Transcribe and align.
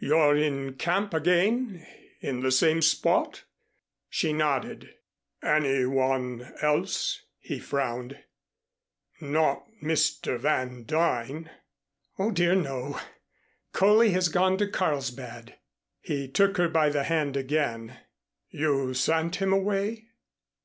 "You're 0.00 0.34
in 0.34 0.74
camp 0.74 1.14
again 1.14 1.86
in 2.20 2.40
the 2.40 2.50
same 2.50 2.82
spot?" 2.82 3.44
She 4.08 4.32
nodded. 4.32 4.92
"Any 5.40 5.86
one 5.86 6.52
else?" 6.60 7.22
he 7.38 7.60
frowned. 7.60 8.18
"Not 9.20 9.64
Mr. 9.80 10.36
Van 10.36 10.82
Duyn." 10.82 11.48
"Oh, 12.18 12.32
dear, 12.32 12.56
no. 12.56 12.98
Coley 13.72 14.10
has 14.10 14.28
gone 14.28 14.58
to 14.58 14.66
Carlsbad." 14.68 15.54
He 16.00 16.26
took 16.26 16.56
her 16.56 16.68
by 16.68 16.88
the 16.88 17.04
hand 17.04 17.36
again. 17.36 17.98
"You 18.50 18.94
sent 18.94 19.36
him 19.36 19.52
away?" 19.52 20.08